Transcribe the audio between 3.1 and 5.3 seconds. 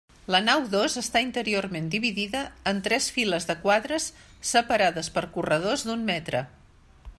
files de quadres separades per